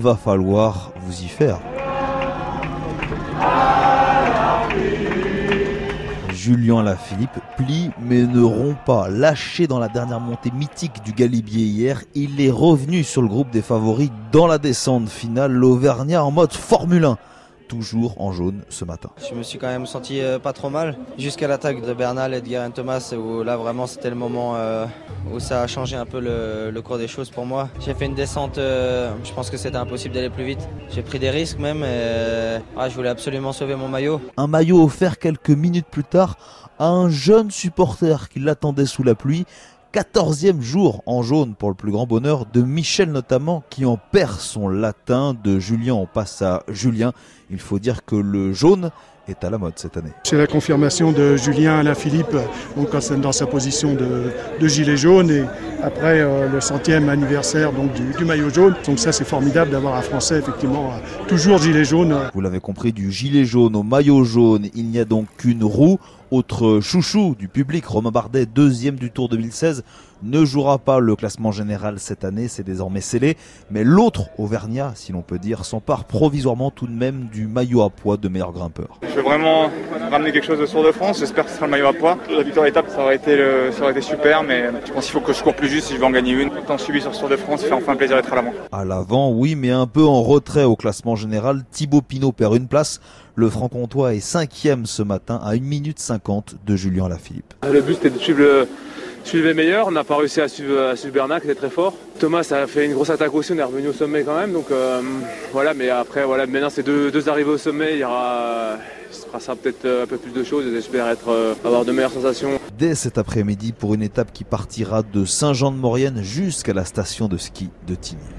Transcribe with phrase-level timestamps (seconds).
[0.00, 1.58] il va falloir vous y faire.
[6.32, 9.10] Julien Lafilippe plie mais ne rompt pas.
[9.10, 13.50] Lâché dans la dernière montée mythique du Galibier hier, il est revenu sur le groupe
[13.50, 15.52] des favoris dans la descente finale.
[15.52, 17.18] L'Auvergnat en mode Formule 1
[17.70, 19.10] toujours en jaune ce matin.
[19.30, 22.40] Je me suis quand même senti euh, pas trop mal jusqu'à l'attaque de Bernal et
[22.40, 24.86] de Guerin Thomas où là vraiment c'était le moment euh,
[25.32, 27.68] où ça a changé un peu le, cours des choses pour moi.
[27.78, 30.68] J'ai fait une descente, euh, je pense que c'était impossible d'aller plus vite.
[30.90, 34.20] J'ai pris des risques même et ah, je voulais absolument sauver mon maillot.
[34.36, 36.38] Un maillot offert quelques minutes plus tard
[36.80, 39.46] à un jeune supporter qui l'attendait sous la pluie
[39.92, 44.38] 14e jour en jaune pour le plus grand bonheur de Michel notamment qui en perd
[44.38, 45.34] son latin.
[45.42, 47.12] De Julien on passe à Julien.
[47.50, 48.90] Il faut dire que le jaune
[49.30, 50.12] est à la mode cette année.
[50.24, 52.36] C'est la confirmation de Julien Alain Philippe
[52.76, 55.44] donc dans sa position de, gilet jaune et
[55.82, 58.74] après euh, le centième anniversaire donc du, maillot jaune.
[58.86, 60.92] Donc ça c'est formidable d'avoir un Français effectivement
[61.28, 62.16] toujours gilet jaune.
[62.34, 65.98] Vous l'avez compris, du gilet jaune au maillot jaune, il n'y a donc qu'une roue.
[66.30, 69.82] Autre chouchou du public, Romain Bardet, deuxième du Tour 2016,
[70.22, 73.36] ne jouera pas le classement général cette année, c'est désormais scellé.
[73.70, 77.90] Mais l'autre Auvergnat, si l'on peut dire, s'empare provisoirement tout de même du maillot à
[77.90, 79.00] poids de meilleur grimpeur.
[79.02, 79.70] Je vraiment
[80.10, 82.18] ramener quelque chose au Tour de France, j'espère que ce sera le maillot à poids.
[82.30, 83.38] La victoire d'étape, ça, aurait été
[83.72, 85.94] ça aurait été super, mais je pense qu'il faut que je cours plus juste si
[85.94, 86.50] je veux en gagner une.
[86.66, 88.52] Tant suivi sur ce Tour de France, fait enfin plaisir d'être à l'avant.
[88.72, 91.62] À l'avant, oui, mais un peu en retrait au classement général.
[91.70, 93.00] Thibaut Pinot perd une place.
[93.34, 97.54] Le franc-comtois est cinquième ce matin à 1 minute 50 de Julien Lafilippe.
[97.70, 98.68] Le but c'était de suivre le,
[99.24, 101.70] suivre les meilleurs, on n'a pas réussi à suivre, à suivre Bernard qui était très
[101.70, 101.94] fort.
[102.18, 104.52] Thomas a fait une grosse attaque aussi, on est revenu au sommet quand même.
[104.52, 105.00] Donc euh,
[105.52, 108.76] voilà, mais après voilà, maintenant c'est deux, arrivées au sommet, il y aura,
[109.62, 112.60] peut-être euh, un peu plus de choses et j'espère euh, avoir de meilleures sensations.
[112.78, 117.70] Dès cet après-midi pour une étape qui partira de Saint-Jean-de-Maurienne jusqu'à la station de ski
[117.86, 118.18] de Tignes.